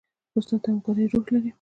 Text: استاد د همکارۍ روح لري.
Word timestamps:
استاد 0.37 0.59
د 0.63 0.65
همکارۍ 0.73 1.05
روح 1.13 1.25
لري. 1.33 1.49